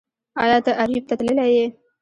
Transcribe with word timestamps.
ایا 0.41 0.57
ته 0.65 0.71
اریوب 0.81 1.03
ته 1.09 1.13
تللی 1.19 1.47
یې 1.55 1.65